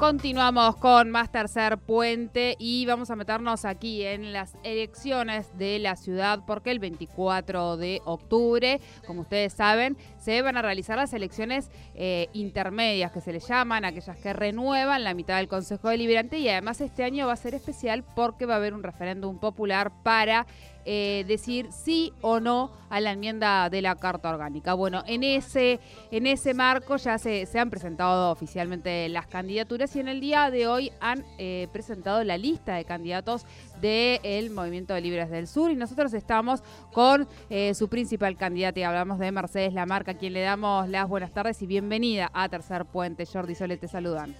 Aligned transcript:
Continuamos 0.00 0.76
con 0.76 1.10
más 1.10 1.30
tercer 1.30 1.76
puente 1.76 2.56
y 2.58 2.86
vamos 2.86 3.10
a 3.10 3.16
meternos 3.16 3.66
aquí 3.66 4.02
en 4.02 4.32
las 4.32 4.56
elecciones 4.64 5.54
de 5.58 5.78
la 5.78 5.94
ciudad 5.94 6.40
porque 6.46 6.70
el 6.70 6.78
24 6.78 7.76
de 7.76 8.00
octubre, 8.06 8.80
como 9.06 9.20
ustedes 9.20 9.52
saben, 9.52 9.98
se 10.18 10.40
van 10.40 10.56
a 10.56 10.62
realizar 10.62 10.96
las 10.96 11.12
elecciones 11.12 11.70
eh, 11.94 12.28
intermedias 12.32 13.12
que 13.12 13.20
se 13.20 13.30
le 13.30 13.40
llaman, 13.40 13.84
aquellas 13.84 14.16
que 14.16 14.32
renuevan 14.32 15.04
la 15.04 15.12
mitad 15.12 15.36
del 15.36 15.48
Consejo 15.48 15.90
Deliberante 15.90 16.38
y 16.38 16.48
además 16.48 16.80
este 16.80 17.04
año 17.04 17.26
va 17.26 17.34
a 17.34 17.36
ser 17.36 17.52
especial 17.54 18.02
porque 18.02 18.46
va 18.46 18.54
a 18.54 18.56
haber 18.56 18.72
un 18.72 18.82
referéndum 18.82 19.38
popular 19.38 19.92
para 20.02 20.46
eh, 20.84 21.24
decir 21.26 21.70
sí 21.72 22.12
o 22.20 22.40
no 22.40 22.70
a 22.90 23.00
la 23.00 23.12
enmienda 23.12 23.70
de 23.70 23.82
la 23.82 23.94
Carta 23.96 24.30
Orgánica. 24.30 24.74
Bueno, 24.74 25.02
en 25.06 25.22
ese, 25.22 25.78
en 26.10 26.26
ese 26.26 26.54
marco 26.54 26.96
ya 26.96 27.18
se, 27.18 27.46
se 27.46 27.58
han 27.58 27.70
presentado 27.70 28.32
oficialmente 28.32 29.08
las 29.08 29.26
candidaturas 29.26 29.94
y 29.94 30.00
en 30.00 30.08
el 30.08 30.20
día 30.20 30.50
de 30.50 30.66
hoy 30.66 30.90
han 31.00 31.24
eh, 31.38 31.68
presentado 31.72 32.24
la 32.24 32.36
lista 32.36 32.74
de 32.74 32.84
candidatos 32.84 33.46
del 33.80 34.50
Movimiento 34.50 34.94
de 34.94 35.00
Libres 35.00 35.30
del 35.30 35.46
Sur 35.46 35.70
y 35.70 35.76
nosotros 35.76 36.12
estamos 36.14 36.62
con 36.92 37.28
eh, 37.48 37.74
su 37.74 37.88
principal 37.88 38.36
candidata 38.36 38.80
y 38.80 38.82
hablamos 38.82 39.18
de 39.18 39.30
Mercedes 39.32 39.72
Lamarca, 39.72 40.12
a 40.12 40.18
quien 40.18 40.32
le 40.32 40.42
damos 40.42 40.88
las 40.88 41.08
buenas 41.08 41.32
tardes 41.32 41.62
y 41.62 41.66
bienvenida 41.66 42.30
a 42.34 42.48
Tercer 42.48 42.84
Puente. 42.84 43.24
Jordi 43.26 43.54
Sole, 43.54 43.76
te 43.76 43.88
saludan. 43.88 44.34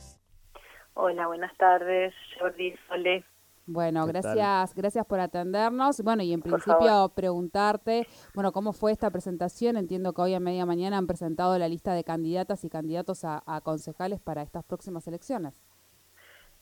Hola, 0.94 1.26
buenas 1.28 1.56
tardes, 1.56 2.12
Jordi 2.38 2.74
Sole. 2.88 3.24
Bueno, 3.66 4.06
gracias, 4.06 4.74
gracias 4.74 5.06
por 5.06 5.20
atendernos. 5.20 6.02
Bueno, 6.02 6.22
y 6.22 6.32
en 6.32 6.42
principio 6.42 7.12
preguntarte, 7.14 8.06
bueno, 8.34 8.52
¿cómo 8.52 8.72
fue 8.72 8.92
esta 8.92 9.10
presentación? 9.10 9.76
Entiendo 9.76 10.12
que 10.12 10.22
hoy 10.22 10.34
a 10.34 10.40
media 10.40 10.66
mañana 10.66 10.98
han 10.98 11.06
presentado 11.06 11.56
la 11.58 11.68
lista 11.68 11.94
de 11.94 12.02
candidatas 12.02 12.64
y 12.64 12.70
candidatos 12.70 13.24
a, 13.24 13.60
concejales 13.62 14.20
para 14.20 14.42
estas 14.42 14.64
próximas 14.64 15.06
elecciones. 15.06 15.62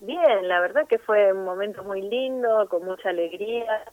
Bien, 0.01 0.47
la 0.47 0.61
verdad 0.61 0.87
que 0.87 0.99
fue 0.99 1.33
un 1.33 1.45
momento 1.45 1.83
muy 1.83 2.03
lindo, 2.03 2.69
con 2.69 2.85
mucha 2.85 3.09
alegría. 3.09 3.85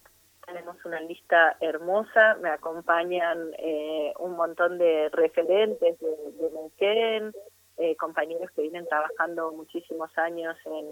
Tenemos 0.45 0.77
una 0.85 0.99
lista 0.99 1.57
hermosa, 1.61 2.35
me 2.41 2.49
acompañan 2.49 3.51
eh, 3.57 4.13
un 4.19 4.35
montón 4.35 4.77
de 4.77 5.09
referentes 5.09 5.97
de, 5.99 6.07
de 6.07 7.33
eh, 7.77 7.95
compañeros 7.97 8.51
que 8.51 8.61
vienen 8.61 8.87
trabajando 8.87 9.51
muchísimos 9.51 10.09
años 10.17 10.55
en, 10.65 10.85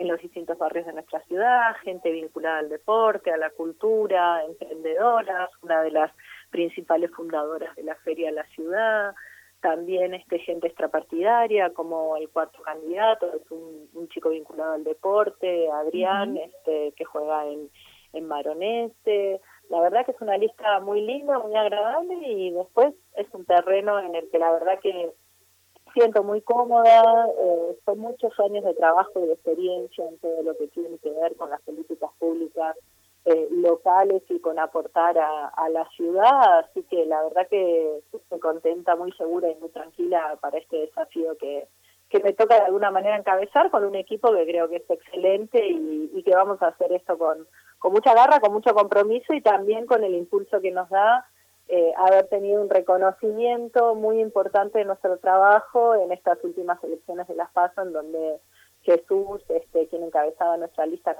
en 0.00 0.08
los 0.08 0.18
distintos 0.18 0.56
barrios 0.56 0.86
de 0.86 0.94
nuestra 0.94 1.20
ciudad, 1.26 1.76
gente 1.84 2.10
vinculada 2.10 2.60
al 2.60 2.70
deporte, 2.70 3.30
a 3.30 3.36
la 3.36 3.50
cultura, 3.50 4.42
emprendedoras, 4.46 5.50
una 5.60 5.82
de 5.82 5.90
las 5.90 6.10
principales 6.48 7.10
fundadoras 7.10 7.76
de 7.76 7.82
la 7.82 7.94
Feria 7.96 8.30
de 8.30 8.36
la 8.36 8.46
Ciudad, 8.46 9.14
también 9.60 10.14
este 10.14 10.38
gente 10.38 10.68
extrapartidaria 10.68 11.74
como 11.74 12.16
el 12.16 12.30
cuarto 12.30 12.62
candidato, 12.62 13.30
es 13.34 13.50
un, 13.50 14.08
chico 14.08 14.30
vinculado 14.30 14.72
al 14.72 14.84
deporte, 14.84 15.70
Adrián, 15.70 16.38
este 16.38 16.92
que 16.96 17.04
juega 17.04 17.46
en, 17.46 17.68
en 18.14 18.26
Maronese. 18.26 19.40
La 19.68 19.80
verdad 19.82 20.06
que 20.06 20.12
es 20.12 20.20
una 20.22 20.38
lista 20.38 20.80
muy 20.80 21.02
linda, 21.02 21.38
muy 21.38 21.54
agradable 21.54 22.14
y 22.26 22.50
después 22.50 22.94
es 23.16 23.26
un 23.34 23.44
terreno 23.44 24.00
en 24.00 24.14
el 24.14 24.30
que 24.30 24.38
la 24.38 24.50
verdad 24.50 24.80
que 24.80 25.12
siento 25.92 26.22
muy 26.22 26.40
cómoda, 26.42 27.26
eh, 27.26 27.78
son 27.84 27.98
muchos 27.98 28.38
años 28.40 28.64
de 28.64 28.74
trabajo 28.74 29.20
y 29.20 29.26
de 29.26 29.34
experiencia 29.34 30.06
en 30.08 30.18
todo 30.18 30.42
lo 30.42 30.56
que 30.56 30.68
tiene 30.68 30.98
que 30.98 31.10
ver 31.10 31.36
con 31.36 31.50
las 31.50 31.60
políticas 31.62 32.10
públicas 32.18 32.76
eh, 33.24 33.48
locales 33.50 34.22
y 34.28 34.40
con 34.40 34.58
aportar 34.58 35.18
a, 35.18 35.68
la 35.68 35.88
ciudad, 35.90 36.60
así 36.60 36.82
que 36.84 37.04
la 37.06 37.22
verdad 37.22 37.46
que 37.48 38.00
estoy 38.12 38.40
contenta, 38.40 38.96
muy 38.96 39.12
segura 39.12 39.48
y 39.50 39.54
muy 39.56 39.68
tranquila 39.68 40.38
para 40.40 40.58
este 40.58 40.78
desafío 40.78 41.36
que, 41.36 41.68
que 42.08 42.20
me 42.20 42.32
toca 42.32 42.56
de 42.56 42.62
alguna 42.62 42.90
manera 42.90 43.16
encabezar 43.16 43.70
con 43.70 43.84
un 43.84 43.94
equipo 43.94 44.32
que 44.32 44.46
creo 44.46 44.68
que 44.68 44.76
es 44.76 44.90
excelente 44.90 45.64
y, 45.64 46.10
y 46.14 46.22
que 46.22 46.34
vamos 46.34 46.60
a 46.62 46.68
hacer 46.68 46.92
esto 46.92 47.18
con, 47.18 47.46
con 47.78 47.92
mucha 47.92 48.14
garra, 48.14 48.40
con 48.40 48.52
mucho 48.52 48.74
compromiso 48.74 49.32
y 49.34 49.42
también 49.42 49.86
con 49.86 50.02
el 50.02 50.14
impulso 50.14 50.60
que 50.60 50.70
nos 50.70 50.88
da 50.88 51.26
eh, 51.72 51.92
haber 51.96 52.26
tenido 52.26 52.60
un 52.60 52.68
reconocimiento 52.68 53.94
muy 53.94 54.20
importante 54.20 54.80
de 54.80 54.84
nuestro 54.84 55.18
trabajo 55.18 55.94
en 55.94 56.10
estas 56.10 56.42
últimas 56.42 56.82
elecciones 56.82 57.28
de 57.28 57.36
las 57.36 57.48
PASO, 57.52 57.82
en 57.82 57.92
donde 57.92 58.40
Jesús, 58.82 59.42
este, 59.48 59.86
quien 59.86 60.02
encabezaba 60.02 60.56
nuestra 60.56 60.86
lista 60.86 61.16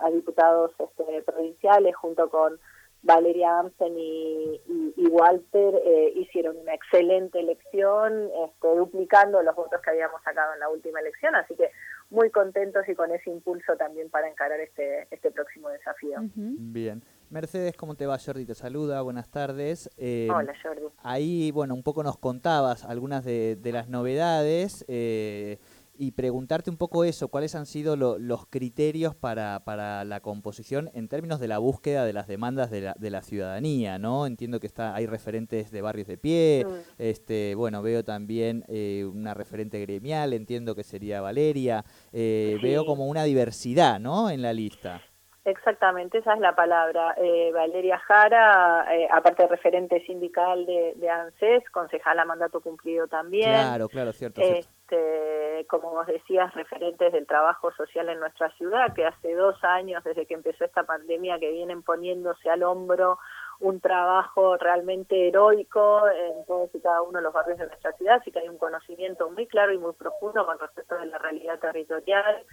a 0.00 0.10
diputados 0.10 0.72
este, 0.78 1.22
provinciales, 1.22 1.96
junto 1.96 2.28
con 2.28 2.58
Valeria 3.02 3.60
Amsen 3.60 3.94
y, 3.96 4.60
Walter, 5.08 5.80
eh, 5.82 6.12
hicieron 6.16 6.58
una 6.58 6.74
excelente 6.74 7.38
elección, 7.38 8.28
este, 8.44 8.76
duplicando 8.76 9.40
los 9.42 9.56
votos 9.56 9.80
que 9.80 9.90
habíamos 9.90 10.20
sacado 10.22 10.52
en 10.52 10.60
la 10.60 10.68
última 10.68 11.00
elección, 11.00 11.34
así 11.36 11.54
que 11.54 11.70
muy 12.10 12.30
contentos 12.30 12.86
y 12.86 12.94
con 12.94 13.12
ese 13.12 13.30
impulso 13.30 13.76
también 13.76 14.10
para 14.10 14.28
encarar 14.28 14.60
este, 14.60 15.06
este 15.10 15.30
próximo 15.30 15.70
desafío. 15.70 16.18
Bien. 16.34 17.02
Mercedes, 17.28 17.76
¿cómo 17.76 17.96
te 17.96 18.06
va? 18.06 18.18
Jordi 18.18 18.44
te 18.44 18.54
saluda, 18.54 19.02
buenas 19.02 19.28
tardes. 19.28 19.90
Eh, 19.96 20.28
Hola 20.32 20.54
Jordi. 20.62 20.82
Ahí, 21.02 21.50
bueno, 21.50 21.74
un 21.74 21.82
poco 21.82 22.04
nos 22.04 22.18
contabas 22.18 22.84
algunas 22.84 23.24
de, 23.24 23.58
las 23.64 23.88
novedades 23.88 24.84
eh, 24.86 25.58
y 25.98 26.12
preguntarte 26.12 26.70
un 26.70 26.76
poco 26.76 27.02
eso, 27.02 27.26
cuáles 27.26 27.56
han 27.56 27.66
sido 27.66 27.96
los 27.96 28.46
criterios 28.46 29.16
para, 29.16 29.64
para, 29.64 30.04
la 30.04 30.20
composición 30.20 30.88
en 30.94 31.08
términos 31.08 31.40
de 31.40 31.48
la 31.48 31.58
búsqueda 31.58 32.04
de 32.04 32.12
las 32.12 32.28
demandas 32.28 32.70
de 32.70 32.82
la, 32.82 32.94
de 32.96 33.10
la 33.10 33.22
ciudadanía, 33.22 33.98
¿no? 33.98 34.26
Entiendo 34.26 34.60
que 34.60 34.68
está 34.68 34.94
hay 34.94 35.06
referentes 35.06 35.72
de 35.72 35.82
barrios 35.82 36.06
de 36.06 36.18
pie, 36.18 36.64
mm. 36.64 36.72
este, 36.98 37.56
bueno, 37.56 37.82
veo 37.82 38.04
también 38.04 38.64
eh, 38.68 39.04
una 39.04 39.34
referente 39.34 39.80
gremial, 39.80 40.32
entiendo 40.32 40.76
que 40.76 40.84
sería 40.84 41.20
Valeria, 41.20 41.84
veo 42.12 42.86
como 42.86 43.08
una 43.08 43.24
diversidad, 43.24 43.98
¿no? 43.98 44.30
En 44.30 44.42
la 44.42 44.52
lista. 44.52 45.02
Exactamente, 45.46 46.18
esa 46.18 46.34
es 46.34 46.40
la 46.40 46.56
palabra. 46.56 47.14
Eh, 47.18 47.52
Valeria 47.54 48.00
Jara, 48.00 48.84
eh, 48.92 49.06
aparte 49.08 49.44
de 49.44 49.48
referente 49.48 50.04
sindical 50.04 50.66
de, 50.66 50.94
de, 50.96 51.08
ANSES, 51.08 51.70
concejala 51.70 52.24
mandato 52.24 52.60
cumplido 52.60 53.06
también. 53.06 53.52
Claro, 53.52 53.88
claro, 53.88 54.12
cierto, 54.12 54.40
este, 54.40 55.64
Como 55.68 55.92
vos 55.92 56.08
decías, 56.08 56.52
referentes 56.52 57.12
del 57.12 57.28
trabajo 57.28 57.70
social 57.74 58.08
en 58.08 58.18
nuestra 58.18 58.50
ciudad, 58.56 58.92
que 58.92 59.06
hace 59.06 59.36
dos 59.36 59.62
años, 59.62 60.02
desde 60.02 60.26
que 60.26 60.34
empezó 60.34 60.64
esta 60.64 60.82
pandemia, 60.82 61.38
que 61.38 61.52
vienen 61.52 61.84
poniéndose 61.84 62.50
al 62.50 62.64
hombro 62.64 63.20
un 63.60 63.80
trabajo 63.80 64.56
realmente 64.56 65.28
heroico 65.28 66.08
en 66.08 66.44
todos 66.46 66.74
y 66.74 66.80
cada 66.80 67.02
uno 67.02 67.18
de 67.18 67.22
los 67.22 67.32
barrios 67.32 67.58
de 67.58 67.68
nuestra 67.68 67.92
ciudad, 67.92 68.16
así 68.16 68.32
que 68.32 68.40
hay 68.40 68.48
un 68.48 68.58
conocimiento 68.58 69.30
muy 69.30 69.46
claro 69.46 69.72
y 69.72 69.78
muy 69.78 69.92
profundo 69.92 70.44
con 70.44 70.58
respecto 70.58 70.96
a 70.96 71.04
la 71.04 71.18
realidad 71.18 71.60
territorial, 71.60 72.44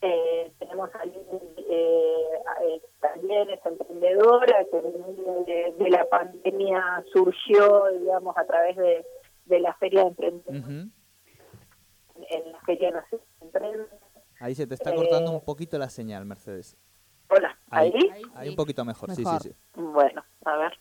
eh, 0.00 0.52
tenemos 0.60 0.90
ahí 0.94 1.12
eh, 1.68 2.17
talleres 3.38 3.60
emprendedora 3.64 4.64
que 4.70 4.82
de, 5.46 5.74
de, 5.78 5.90
la 5.90 6.04
pandemia 6.08 7.04
surgió, 7.12 7.86
digamos, 7.98 8.36
a 8.36 8.44
través 8.44 8.76
de, 8.76 9.04
de 9.46 9.60
la 9.60 9.74
Feria 9.74 10.02
de 10.02 10.08
Emprendedores. 10.08 10.88
En 12.30 12.52
la 12.52 12.60
Feria 12.66 12.90
Nacional 12.90 13.88
Ahí 14.40 14.54
se 14.54 14.66
te 14.66 14.74
está 14.74 14.94
cortando 14.94 15.32
un 15.32 15.44
poquito 15.44 15.78
la 15.78 15.88
señal, 15.88 16.24
Mercedes. 16.24 16.76
Hola, 17.28 17.56
¿ahí? 17.70 17.92
Ahí, 18.34 18.48
un 18.48 18.56
poquito 18.56 18.84
mejor, 18.84 19.10
sí, 19.10 19.24
sí, 19.24 19.36
sí. 19.42 19.56
Bueno, 19.74 20.24
a 20.44 20.56
ver. 20.56 20.78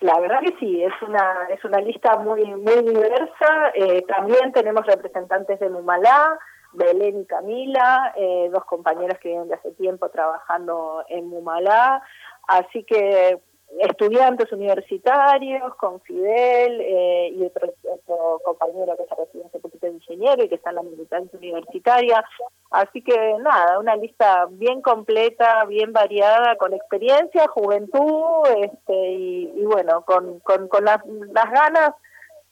la 0.00 0.20
verdad 0.20 0.40
que 0.40 0.56
sí, 0.60 0.82
es 0.82 0.92
una 1.02 1.48
es 1.48 1.64
una 1.64 1.80
lista 1.80 2.16
muy 2.18 2.44
muy 2.44 2.82
diversa. 2.82 3.72
también 4.06 4.52
tenemos 4.52 4.86
representantes 4.86 5.58
de 5.58 5.70
Mumalá, 5.70 6.38
Belén 6.74 7.20
y 7.20 7.24
Camila, 7.26 8.12
eh, 8.16 8.48
dos 8.52 8.64
compañeras 8.64 9.18
que 9.18 9.28
vienen 9.28 9.48
de 9.48 9.54
hace 9.54 9.70
tiempo 9.72 10.08
trabajando 10.08 11.04
en 11.08 11.28
Mumalá, 11.28 12.02
así 12.46 12.84
que 12.84 13.40
estudiantes 13.80 14.52
universitarios 14.52 15.74
con 15.76 16.00
Fidel 16.02 16.80
eh, 16.80 17.30
y 17.34 17.44
otro, 17.44 18.40
compañero 18.44 18.96
que 18.96 19.04
se 19.04 19.14
recibido 19.14 19.46
hace 19.46 19.58
poquito 19.58 19.86
de 19.86 19.94
ingeniero 19.94 20.44
y 20.44 20.48
que 20.48 20.54
está 20.56 20.70
en 20.70 20.76
la 20.76 20.82
militancia 20.82 21.38
universitaria. 21.38 22.24
Así 22.70 23.02
que 23.02 23.36
nada, 23.40 23.78
una 23.78 23.96
lista 23.96 24.46
bien 24.50 24.80
completa, 24.82 25.64
bien 25.64 25.92
variada, 25.92 26.56
con 26.56 26.72
experiencia, 26.72 27.48
juventud 27.48 28.46
este, 28.62 29.12
y, 29.12 29.64
bueno, 29.64 30.04
con, 30.04 30.40
con, 30.40 30.68
con 30.68 30.84
las, 30.84 30.98
las 31.06 31.50
ganas 31.50 31.94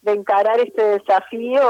de 0.03 0.13
encarar 0.13 0.59
este 0.61 0.83
desafío 0.99 1.63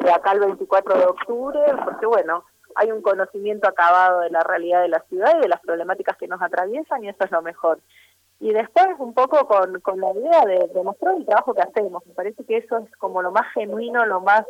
de 0.00 0.10
acá 0.10 0.32
el 0.32 0.40
24 0.40 0.98
de 0.98 1.04
octubre, 1.04 1.60
porque 1.84 2.06
bueno, 2.06 2.44
hay 2.76 2.92
un 2.92 3.02
conocimiento 3.02 3.68
acabado 3.68 4.20
de 4.20 4.30
la 4.30 4.42
realidad 4.42 4.82
de 4.82 4.88
la 4.88 5.00
ciudad 5.08 5.36
y 5.36 5.40
de 5.40 5.48
las 5.48 5.60
problemáticas 5.60 6.16
que 6.16 6.28
nos 6.28 6.40
atraviesan 6.40 7.04
y 7.04 7.08
eso 7.08 7.24
es 7.24 7.30
lo 7.30 7.42
mejor. 7.42 7.80
y 8.38 8.52
después 8.52 8.86
un 8.98 9.12
poco 9.12 9.46
con, 9.46 9.80
con 9.80 10.00
la 10.00 10.12
idea 10.12 10.44
de 10.46 10.70
demostrar 10.72 11.16
el 11.16 11.26
trabajo 11.26 11.52
que 11.52 11.62
hacemos. 11.62 12.06
Me 12.06 12.14
parece 12.14 12.42
que 12.44 12.56
eso 12.58 12.78
es 12.78 12.96
como 12.96 13.20
lo 13.20 13.32
más 13.32 13.52
genuino, 13.52 14.06
lo 14.06 14.20
más 14.20 14.44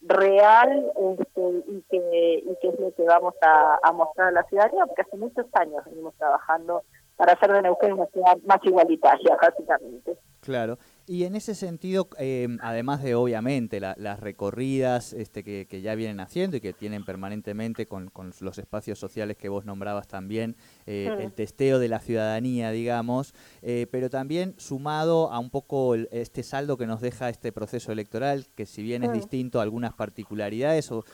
real 0.00 0.92
este, 1.18 1.40
y, 1.66 1.82
que, 1.90 2.42
y 2.46 2.56
que 2.60 2.68
es 2.68 2.80
lo 2.80 2.94
que 2.94 3.04
vamos 3.04 3.34
a, 3.42 3.78
a 3.82 3.92
mostrar 3.92 4.28
a 4.28 4.32
la 4.32 4.44
ciudadanía, 4.44 4.86
porque 4.86 5.02
hace 5.02 5.16
muchos 5.16 5.46
años 5.54 5.84
venimos 5.84 6.14
trabajando 6.14 6.84
para 7.16 7.32
hacer 7.32 7.52
de 7.52 7.62
Neuquén 7.62 7.92
una 7.92 8.06
ciudad 8.06 8.36
más 8.44 8.58
igualitaria, 8.62 9.36
básicamente. 9.40 10.16
Claro. 10.40 10.78
Y 11.06 11.24
en 11.24 11.36
ese 11.36 11.54
sentido, 11.54 12.08
eh, 12.18 12.48
además 12.62 13.02
de 13.02 13.14
obviamente 13.14 13.78
las 13.78 14.20
recorridas 14.20 15.12
este, 15.12 15.44
que, 15.44 15.82
ya 15.82 15.94
vienen 15.94 16.20
haciendo 16.20 16.56
y 16.56 16.60
que 16.62 16.72
tienen 16.72 17.04
permanentemente 17.04 17.86
con, 17.86 18.10
los 18.40 18.58
espacios 18.58 18.98
sociales 18.98 19.36
que 19.36 19.50
vos 19.50 19.66
nombrabas 19.66 20.08
también, 20.08 20.56
eh, 20.86 21.14
el 21.20 21.32
testeo 21.34 21.78
de 21.78 21.88
la 21.88 21.98
ciudadanía, 21.98 22.70
digamos, 22.70 23.34
eh, 23.60 23.86
pero 23.90 24.08
también 24.08 24.54
sumado 24.56 25.30
a 25.30 25.38
un 25.38 25.50
poco 25.50 25.94
este 25.94 26.42
saldo 26.42 26.78
que 26.78 26.86
nos 26.86 27.02
deja 27.02 27.28
este 27.28 27.52
proceso 27.52 27.92
electoral, 27.92 28.46
que 28.54 28.64
si 28.64 28.82
bien 28.82 29.04
es 29.04 29.12
distinto, 29.12 29.60
algunas 29.60 29.92
particularidades 29.92 30.90
o, 30.90 31.04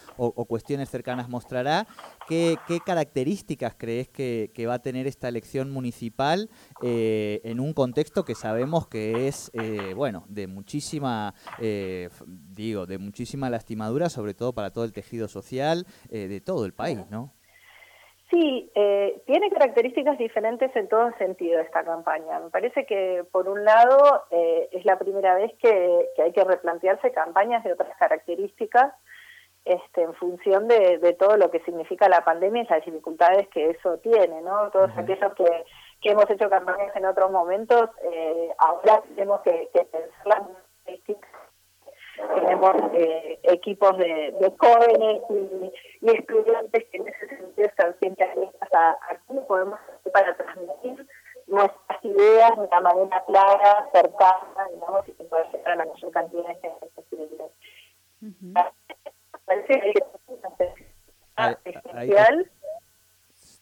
cuestiones 0.46 0.88
cercanas 0.88 1.28
mostrará, 1.28 1.88
¿qué, 2.28 2.56
características 2.86 3.74
crees 3.76 4.08
que, 4.08 4.52
que, 4.54 4.66
va 4.66 4.74
a 4.74 4.82
tener 4.82 5.06
esta 5.06 5.28
elección 5.28 5.70
municipal 5.70 6.48
en 6.80 7.58
un 7.58 7.72
contexto 7.72 8.24
que 8.24 8.34
sabemos 8.34 8.86
que 8.86 9.28
es 9.28 9.50
bueno, 9.94 10.24
de 10.28 10.46
muchísima, 10.46 11.34
eh, 11.60 12.08
digo, 12.26 12.86
de 12.86 12.98
muchísima 12.98 13.50
lastimadura, 13.50 14.08
sobre 14.08 14.34
todo 14.34 14.52
para 14.52 14.70
todo 14.70 14.84
el 14.84 14.92
tejido 14.92 15.28
social 15.28 15.86
eh, 16.10 16.28
de 16.28 16.40
todo 16.40 16.64
el 16.64 16.72
país, 16.72 17.00
¿no? 17.10 17.32
Sí, 18.30 18.70
eh, 18.76 19.22
tiene 19.26 19.50
características 19.50 20.16
diferentes 20.16 20.74
en 20.76 20.88
todo 20.88 21.10
sentido 21.18 21.58
esta 21.58 21.82
campaña. 21.82 22.38
Me 22.38 22.50
parece 22.50 22.86
que, 22.86 23.24
por 23.32 23.48
un 23.48 23.64
lado, 23.64 24.22
es 24.30 24.84
la 24.84 24.98
primera 25.00 25.34
vez 25.34 25.52
que, 25.60 26.06
hay 26.22 26.32
que 26.32 26.44
replantearse 26.44 27.10
campañas 27.10 27.64
de 27.64 27.72
otras 27.72 27.96
características 27.98 28.94
este, 29.64 30.02
en 30.02 30.14
función 30.14 30.68
de, 30.68 31.16
todo 31.18 31.36
lo 31.36 31.50
que 31.50 31.60
significa 31.60 32.08
la 32.08 32.24
pandemia 32.24 32.62
y 32.62 32.66
las 32.66 32.84
dificultades 32.84 33.48
que 33.48 33.70
eso 33.70 33.98
tiene, 33.98 34.40
¿no? 34.42 34.70
Todos 34.70 34.90
aquellos 34.96 35.34
que 35.34 35.64
que 36.00 36.10
hemos 36.10 36.28
hecho 36.30 36.48
campañas 36.48 36.94
en 36.96 37.04
otros 37.04 37.30
momentos, 37.30 37.90
eh, 38.02 38.54
ahora 38.58 39.02
tenemos 39.14 39.40
que, 39.42 39.68
que 39.72 39.84
pensar 39.84 40.46
tenemos 42.34 42.74
eh, 42.94 43.38
equipos 43.44 43.96
de, 43.98 44.54
jóvenes 44.58 45.22
y, 45.30 45.72
estudiantes 46.10 46.84
que 46.90 46.96
en 46.96 47.08
ese 47.08 47.28
sentido 47.28 47.68
están 47.68 47.96
siempre 47.98 48.30
abiertas 48.30 48.68
a, 48.72 48.96
cómo 49.26 49.46
podemos 49.46 49.78
hacer 49.80 50.12
para 50.12 50.36
transmitir 50.36 51.06
nuestras 51.46 52.04
ideas 52.04 52.56
de 52.56 52.62
una 52.62 52.80
manera 52.80 53.24
clara, 53.26 53.88
cercana, 53.92 54.68
digamos, 54.72 55.08
y 55.08 55.12
que 55.12 55.24
pueda 55.24 55.50
llegar 55.50 55.72
a 55.72 55.76
la 55.76 55.86
mayor 55.86 56.10
cantidad 56.12 56.46
de 56.46 56.54
gente 56.56 56.86
posible. 56.94 57.44
Parece 59.44 59.66
que 59.66 59.86
hay 59.86 59.92
que 59.92 60.00
especial 61.36 62.49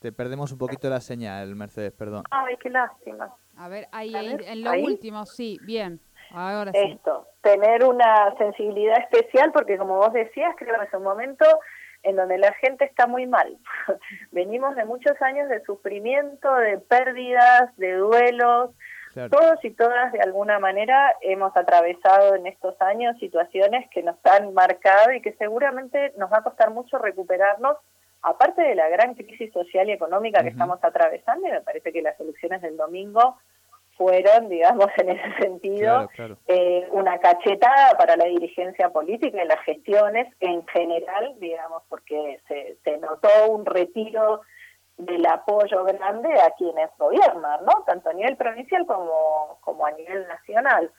te 0.08 0.12
perdemos 0.12 0.52
un 0.52 0.58
poquito 0.58 0.88
la 0.88 1.02
señal, 1.02 1.54
Mercedes, 1.54 1.92
perdón. 1.92 2.24
Ay, 2.30 2.56
qué 2.62 2.70
lástima. 2.70 3.30
A 3.58 3.68
ver, 3.68 3.88
ahí, 3.92 4.14
en 4.16 4.64
lo 4.64 4.72
último, 4.72 5.26
sí, 5.26 5.58
bien. 5.66 6.00
Ahora 6.30 6.72
sí. 6.72 6.78
Esto, 6.94 7.26
tener 7.42 7.84
una 7.84 8.34
sensibilidad 8.38 8.98
especial, 9.00 9.52
porque 9.52 9.76
como 9.76 9.96
vos 9.96 10.14
decías, 10.14 10.54
creo 10.56 10.78
que 10.80 10.86
es 10.86 10.94
un 10.94 11.02
momento 11.02 11.44
en 12.04 12.16
donde 12.16 12.38
la 12.38 12.54
gente 12.54 12.86
está 12.86 13.06
muy 13.06 13.26
mal. 13.26 13.58
Venimos 14.30 14.76
de 14.76 14.86
muchos 14.86 15.20
años 15.20 15.50
de 15.50 15.62
sufrimiento, 15.64 16.54
de 16.54 16.78
pérdidas, 16.78 17.76
de 17.76 17.92
duelos. 17.92 18.70
Todos 19.30 19.62
y 19.64 19.70
todas, 19.72 20.12
de 20.12 20.20
alguna 20.20 20.58
manera, 20.58 21.12
hemos 21.20 21.54
atravesado 21.54 22.36
en 22.36 22.46
estos 22.46 22.80
años 22.80 23.18
situaciones 23.18 23.90
que 23.90 24.02
nos 24.02 24.16
han 24.24 24.54
marcado 24.54 25.12
y 25.12 25.20
que 25.20 25.32
seguramente 25.32 26.14
nos 26.16 26.32
va 26.32 26.38
a 26.38 26.42
costar 26.44 26.70
mucho 26.70 26.96
recuperarnos 26.98 27.76
aparte 28.22 28.62
de 28.62 28.74
la 28.74 28.88
gran 28.88 29.14
crisis 29.14 29.52
social 29.52 29.88
y 29.88 29.92
económica 29.92 30.42
que 30.42 30.48
estamos 30.50 30.78
atravesando, 30.82 31.48
y 31.48 31.52
me 31.52 31.60
parece 31.60 31.92
que 31.92 32.02
las 32.02 32.18
elecciones 32.20 32.62
del 32.62 32.76
domingo 32.76 33.36
fueron, 33.96 34.48
digamos, 34.48 34.86
en 34.98 35.10
ese 35.10 35.42
sentido, 35.42 36.08
Eh, 36.46 36.88
una 36.92 37.18
cachetada 37.18 37.96
para 37.98 38.16
la 38.16 38.26
dirigencia 38.26 38.90
política 38.90 39.42
y 39.42 39.48
las 39.48 39.60
gestiones 39.64 40.32
en 40.40 40.64
general, 40.68 41.34
digamos, 41.38 41.82
porque 41.88 42.40
se, 42.46 42.76
se 42.84 42.98
notó 42.98 43.28
un 43.48 43.66
retiro 43.66 44.42
del 44.96 45.26
apoyo 45.26 45.84
grande 45.84 46.28
a 46.40 46.50
quienes 46.52 46.90
gobiernan, 46.96 47.64
¿no? 47.64 47.84
Tanto 47.86 48.10
a 48.10 48.12
nivel 48.12 48.36
provincial 48.36 48.86
como, 48.86 49.58
como 49.62 49.86
a 49.86 49.92
nivel 49.92 50.26
nacional. 50.28 50.90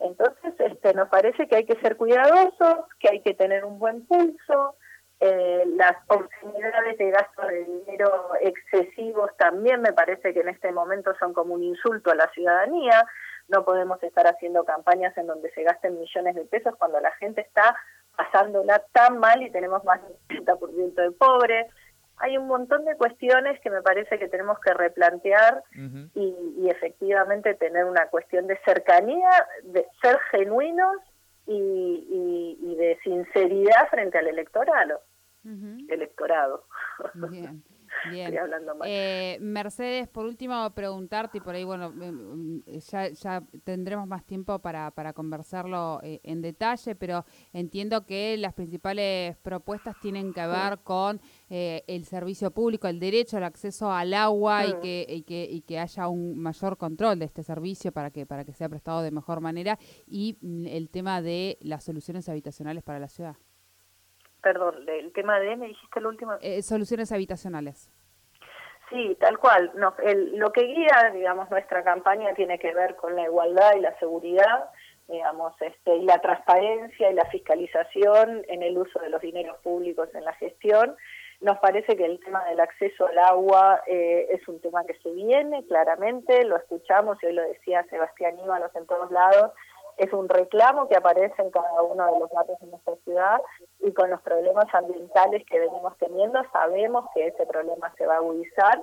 Entonces, 0.00 0.54
este, 0.58 0.94
nos 0.94 1.08
parece 1.08 1.48
que 1.48 1.56
hay 1.56 1.64
que 1.64 1.80
ser 1.80 1.96
cuidadosos, 1.96 2.84
que 3.00 3.08
hay 3.10 3.20
que 3.20 3.34
tener 3.34 3.64
un 3.64 3.78
buen 3.78 4.06
pulso, 4.06 4.74
eh, 5.20 5.64
las 5.74 5.96
oportunidades 6.06 6.96
de 6.96 7.10
gasto 7.10 7.42
de 7.48 7.64
dinero 7.64 8.30
excesivos 8.40 9.36
también 9.36 9.80
me 9.80 9.92
parece 9.92 10.32
que 10.32 10.40
en 10.40 10.48
este 10.48 10.70
momento 10.70 11.12
son 11.18 11.32
como 11.32 11.54
un 11.54 11.64
insulto 11.64 12.12
a 12.12 12.14
la 12.14 12.28
ciudadanía. 12.28 13.04
No 13.48 13.64
podemos 13.64 14.00
estar 14.02 14.26
haciendo 14.28 14.64
campañas 14.64 15.16
en 15.18 15.26
donde 15.26 15.50
se 15.52 15.64
gasten 15.64 15.98
millones 15.98 16.36
de 16.36 16.44
pesos 16.44 16.76
cuando 16.76 17.00
la 17.00 17.10
gente 17.12 17.40
está 17.40 17.76
pasándola 18.16 18.84
tan 18.92 19.18
mal 19.18 19.42
y 19.42 19.50
tenemos 19.50 19.82
más 19.84 20.00
del 20.28 20.44
30% 20.44 20.94
de 20.94 21.10
pobres. 21.12 21.66
Hay 22.18 22.36
un 22.36 22.46
montón 22.46 22.84
de 22.84 22.96
cuestiones 22.96 23.60
que 23.60 23.70
me 23.70 23.82
parece 23.82 24.18
que 24.20 24.28
tenemos 24.28 24.58
que 24.60 24.72
replantear 24.74 25.62
y, 26.14 26.68
efectivamente 26.68 27.54
tener 27.54 27.84
una 27.84 28.06
cuestión 28.08 28.46
de 28.46 28.58
cercanía, 28.64 29.30
de 29.62 29.86
ser 30.02 30.18
genuinos 30.30 30.96
y, 31.46 32.58
y 32.60 32.76
de 32.76 32.98
sinceridad 33.02 33.88
frente 33.88 34.18
al 34.18 34.28
electorado 34.28 35.00
electorado. 35.88 36.66
Bien. 37.30 37.62
Bien. 38.10 38.34
Eh, 38.84 39.38
Mercedes, 39.40 40.08
por 40.08 40.26
último, 40.26 40.70
preguntarte, 40.74 41.38
y 41.38 41.40
por 41.40 41.54
ahí, 41.54 41.64
bueno, 41.64 41.90
mm, 41.90 42.58
mm, 42.58 42.62
ya, 42.78 43.08
ya 43.08 43.42
tendremos 43.64 44.06
más 44.06 44.24
tiempo 44.24 44.58
para, 44.60 44.90
para 44.90 45.12
conversarlo 45.12 46.00
eh, 46.02 46.20
en 46.22 46.42
detalle, 46.42 46.94
pero 46.94 47.24
entiendo 47.52 48.04
que 48.06 48.36
las 48.36 48.54
principales 48.54 49.36
propuestas 49.38 49.96
tienen 50.00 50.32
que 50.32 50.46
ver 50.46 50.78
con 50.84 51.20
eh, 51.50 51.84
el 51.86 52.04
servicio 52.04 52.50
público, 52.50 52.88
el 52.88 53.00
derecho 53.00 53.36
al 53.36 53.44
acceso 53.44 53.90
al 53.90 54.14
agua 54.14 54.66
y, 54.66 54.74
que, 54.80 55.06
y, 55.08 55.22
que, 55.22 55.48
y 55.50 55.62
que 55.62 55.78
haya 55.78 56.08
un 56.08 56.38
mayor 56.38 56.76
control 56.76 57.18
de 57.18 57.24
este 57.26 57.42
servicio 57.42 57.92
para 57.92 58.10
que, 58.10 58.26
para 58.26 58.44
que 58.44 58.52
sea 58.52 58.68
prestado 58.68 59.02
de 59.02 59.10
mejor 59.10 59.40
manera, 59.40 59.78
y 60.06 60.38
mm, 60.40 60.66
el 60.66 60.90
tema 60.90 61.22
de 61.22 61.58
las 61.60 61.84
soluciones 61.84 62.28
habitacionales 62.28 62.82
para 62.82 62.98
la 62.98 63.08
ciudad 63.08 63.36
perdón, 64.42 64.88
el 64.88 65.12
tema 65.12 65.38
de, 65.40 65.56
me 65.56 65.68
dijiste 65.68 65.98
el 65.98 66.06
último. 66.06 66.34
Eh, 66.40 66.62
soluciones 66.62 67.12
habitacionales. 67.12 67.90
Sí, 68.90 69.16
tal 69.20 69.38
cual. 69.38 69.70
No, 69.74 69.94
lo 70.34 70.52
que 70.52 70.62
guía, 70.62 71.10
digamos, 71.12 71.50
nuestra 71.50 71.84
campaña 71.84 72.32
tiene 72.34 72.58
que 72.58 72.72
ver 72.72 72.96
con 72.96 73.14
la 73.14 73.24
igualdad 73.24 73.76
y 73.76 73.80
la 73.80 73.98
seguridad, 73.98 74.70
digamos, 75.06 75.54
este, 75.60 75.96
y 75.96 76.04
la 76.04 76.18
transparencia 76.20 77.10
y 77.10 77.14
la 77.14 77.26
fiscalización 77.26 78.44
en 78.48 78.62
el 78.62 78.78
uso 78.78 78.98
de 79.00 79.10
los 79.10 79.20
dineros 79.20 79.58
públicos 79.58 80.08
en 80.14 80.24
la 80.24 80.32
gestión. 80.34 80.96
Nos 81.40 81.58
parece 81.58 81.96
que 81.96 82.04
el 82.04 82.18
tema 82.18 82.44
del 82.46 82.58
acceso 82.60 83.06
al 83.06 83.18
agua 83.18 83.82
eh, 83.86 84.26
es 84.30 84.48
un 84.48 84.60
tema 84.60 84.84
que 84.84 84.94
se 84.94 85.10
viene 85.10 85.64
claramente, 85.66 86.44
lo 86.44 86.56
escuchamos 86.56 87.16
y 87.22 87.26
hoy 87.26 87.34
lo 87.34 87.42
decía 87.42 87.84
Sebastián 87.90 88.38
Íbalos 88.40 88.74
en 88.74 88.86
todos 88.86 89.10
lados, 89.12 89.52
es 89.98 90.12
un 90.12 90.28
reclamo 90.28 90.88
que 90.88 90.96
aparece 90.96 91.42
en 91.42 91.50
cada 91.50 91.82
uno 91.82 92.06
de 92.06 92.20
los 92.20 92.30
barrios 92.30 92.58
de 92.60 92.68
nuestra 92.68 92.94
ciudad 93.04 93.40
y 93.80 93.92
con 93.92 94.10
los 94.10 94.20
problemas 94.22 94.66
ambientales 94.72 95.44
que 95.46 95.58
venimos 95.58 95.96
teniendo 95.98 96.40
sabemos 96.52 97.04
que 97.14 97.26
ese 97.26 97.44
problema 97.46 97.92
se 97.96 98.06
va 98.06 98.14
a 98.14 98.18
agudizar, 98.18 98.82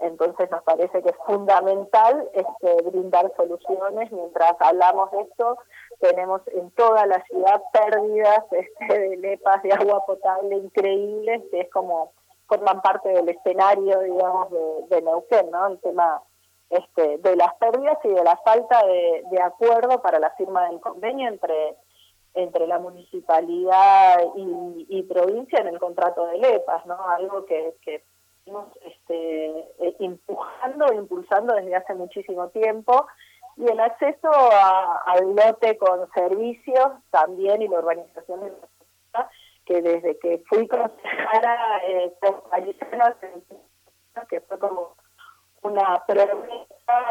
entonces 0.00 0.50
nos 0.50 0.62
parece 0.62 1.02
que 1.02 1.10
es 1.10 1.16
fundamental 1.26 2.28
este, 2.32 2.82
brindar 2.90 3.32
soluciones. 3.36 4.10
Mientras 4.12 4.54
hablamos 4.60 5.10
de 5.12 5.22
esto, 5.22 5.58
tenemos 6.00 6.42
en 6.48 6.70
toda 6.72 7.06
la 7.06 7.22
ciudad 7.24 7.62
pérdidas 7.72 8.44
este, 8.52 8.98
de 8.98 9.16
lepas 9.16 9.62
de 9.62 9.72
agua 9.72 10.04
potable 10.06 10.56
increíbles, 10.56 11.42
que 11.50 11.60
es 11.60 11.70
como 11.70 12.12
forman 12.46 12.82
parte 12.82 13.08
del 13.08 13.28
escenario, 13.28 14.00
digamos, 14.00 14.50
de, 14.50 14.86
de 14.90 15.02
Neuquén, 15.02 15.50
¿no? 15.50 15.68
El 15.68 15.80
tema 15.80 16.22
este, 16.72 17.18
de 17.18 17.36
las 17.36 17.54
pérdidas 17.54 17.98
y 18.04 18.08
de 18.08 18.24
la 18.24 18.36
falta 18.38 18.84
de, 18.86 19.42
acuerdo 19.42 20.00
para 20.00 20.18
la 20.18 20.30
firma 20.30 20.68
del 20.68 20.80
convenio 20.80 21.28
entre 21.28 21.76
entre 22.34 22.66
la 22.66 22.78
municipalidad 22.78 24.24
y, 24.34 25.02
provincia 25.02 25.58
en 25.58 25.66
el 25.66 25.78
contrato 25.78 26.26
de 26.28 26.38
LEPAS, 26.38 26.86
¿no? 26.86 26.96
Algo 27.10 27.44
que, 27.44 27.74
que 27.82 28.02
este, 28.86 29.58
eh, 29.80 29.96
empujando 29.98 30.90
impulsando 30.94 31.54
desde 31.54 31.76
hace 31.76 31.94
muchísimo 31.94 32.48
tiempo 32.48 33.06
y 33.56 33.66
el 33.68 33.78
acceso 33.78 34.30
al 34.30 35.34
lote 35.34 35.76
con 35.76 36.10
servicios 36.14 36.92
también 37.10 37.60
y 37.60 37.68
la 37.68 37.80
urbanización 37.80 38.40
de 38.40 38.52
la 39.12 39.30
que 39.66 39.82
desde 39.82 40.18
que 40.18 40.42
fui 40.48 40.66
consejera 40.66 41.82
eh, 41.86 42.14
que 44.28 44.40
fue 44.40 44.58
como 44.58 44.96
una 45.62 46.04
promesa 46.06 46.61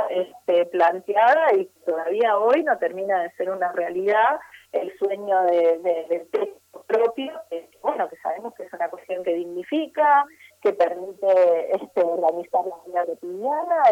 este, 0.09 0.65
planteada 0.67 1.53
y 1.55 1.65
todavía 1.85 2.37
hoy 2.37 2.63
no 2.63 2.77
termina 2.77 3.21
de 3.23 3.31
ser 3.31 3.49
una 3.49 3.71
realidad 3.71 4.39
el 4.71 4.97
sueño 4.97 5.41
de, 5.43 5.79
del 6.09 6.29
texto 6.29 6.83
propio, 6.87 7.33
que, 7.49 7.69
bueno, 7.81 8.09
que 8.09 8.17
sabemos 8.17 8.53
que 8.55 8.63
es 8.63 8.73
una 8.73 8.89
cuestión 8.89 9.23
que 9.23 9.33
dignifica, 9.33 10.25
que 10.61 10.73
permite 10.73 11.75
este, 11.75 12.01
organizar 12.01 12.65
la 12.65 12.77
vida 12.85 13.05
cotidiana 13.05 13.83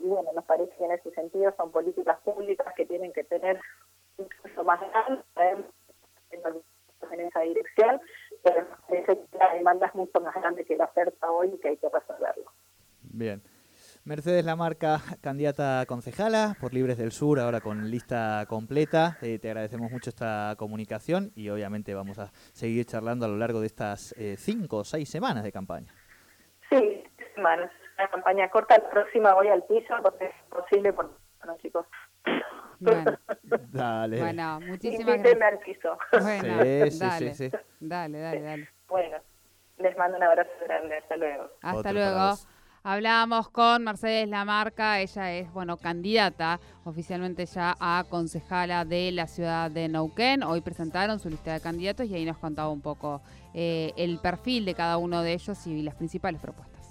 y, 0.00 0.08
bueno, 0.08 0.30
nos 0.34 0.44
parece 0.44 0.72
que 0.76 0.84
en 0.84 0.92
ese 0.92 1.10
sentido 1.12 1.52
son 1.56 1.70
políticas 1.70 2.18
públicas 2.20 2.72
que 2.74 2.86
tienen 2.86 3.12
que 3.12 3.24
tener 3.24 3.60
un 4.16 4.28
curso 4.40 4.64
más 4.64 4.80
grande, 4.80 5.22
en 7.10 7.20
esa 7.20 7.40
dirección, 7.40 8.00
pero 8.42 8.62
nos 8.62 8.80
parece 8.88 9.18
que 9.18 9.38
la 9.38 9.54
demanda 9.54 9.86
es 9.86 9.94
mucho 9.94 10.20
más 10.20 10.34
grande 10.34 10.64
que 10.64 10.76
la 10.76 10.84
oferta 10.84 11.30
hoy 11.30 11.50
y 11.54 11.58
que 11.58 11.68
hay 11.68 11.76
que 11.76 11.88
resolverlo. 11.88 12.50
Bien. 13.02 13.42
Mercedes 14.12 14.44
Lamarca, 14.44 15.00
candidata 15.22 15.86
concejala 15.86 16.54
por 16.60 16.74
Libres 16.74 16.98
del 16.98 17.12
Sur, 17.12 17.40
ahora 17.40 17.62
con 17.62 17.90
lista 17.90 18.44
completa. 18.46 19.16
Eh, 19.22 19.38
te 19.38 19.48
agradecemos 19.48 19.90
mucho 19.90 20.10
esta 20.10 20.54
comunicación 20.58 21.32
y 21.34 21.48
obviamente 21.48 21.94
vamos 21.94 22.18
a 22.18 22.30
seguir 22.52 22.84
charlando 22.84 23.24
a 23.24 23.30
lo 23.30 23.38
largo 23.38 23.60
de 23.60 23.68
estas 23.68 24.12
eh, 24.18 24.34
cinco 24.36 24.76
o 24.76 24.84
seis 24.84 25.08
semanas 25.08 25.44
de 25.44 25.50
campaña. 25.50 25.94
Sí, 26.68 27.02
semanas. 27.34 27.70
Una 27.98 28.10
campaña 28.10 28.50
corta, 28.50 28.76
la 28.76 28.90
próxima 28.90 29.32
voy 29.32 29.48
al 29.48 29.62
piso 29.64 29.94
porque 30.02 30.26
es 30.26 30.34
posible 30.50 30.92
por 30.92 31.18
los 31.46 31.58
chicos. 31.62 31.86
Bueno, 32.80 33.18
Dale. 33.72 34.20
bueno 34.20 34.60
muchísimas 34.60 35.16
Invíteme 35.16 35.36
gracias. 35.36 35.52
al 35.52 35.58
piso. 35.60 35.98
Bueno, 36.20 36.62
Sí, 36.62 36.90
sí, 36.90 36.98
dale, 36.98 37.34
sí, 37.34 37.48
sí. 37.50 37.56
dale, 37.80 38.18
dale, 38.20 38.42
dale. 38.42 38.68
Bueno, 38.88 39.16
les 39.78 39.96
mando 39.96 40.18
un 40.18 40.22
abrazo 40.22 40.50
grande. 40.66 40.98
Hasta 40.98 41.16
luego. 41.16 41.44
Hasta 41.62 41.78
Otro 41.78 41.92
luego. 41.92 42.34
Hablábamos 42.84 43.48
con 43.48 43.84
Mercedes 43.84 44.28
Lamarca, 44.28 44.98
ella 44.98 45.32
es, 45.32 45.52
bueno, 45.52 45.76
candidata 45.76 46.58
oficialmente 46.84 47.46
ya 47.46 47.76
a 47.78 48.04
concejala 48.10 48.84
de 48.84 49.12
la 49.12 49.28
ciudad 49.28 49.70
de 49.70 49.88
Neuquén. 49.88 50.42
Hoy 50.42 50.62
presentaron 50.62 51.20
su 51.20 51.30
lista 51.30 51.52
de 51.52 51.60
candidatos 51.60 52.08
y 52.08 52.14
ahí 52.16 52.24
nos 52.24 52.38
contaba 52.38 52.70
un 52.70 52.80
poco 52.80 53.22
eh, 53.54 53.92
el 53.96 54.18
perfil 54.18 54.64
de 54.64 54.74
cada 54.74 54.98
uno 54.98 55.22
de 55.22 55.32
ellos 55.32 55.64
y 55.68 55.82
las 55.82 55.94
principales 55.94 56.40
propuestas. 56.40 56.82